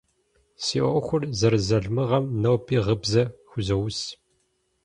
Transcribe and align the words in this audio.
Си 0.63 0.77
ӏуэхур 0.83 1.23
зэрызалымыгъэм 1.39 2.25
ноби 2.41 2.77
гъыбзэ 2.85 3.23
хузоус. 3.49 3.99